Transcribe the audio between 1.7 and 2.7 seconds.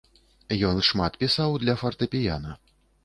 фартэпіяна.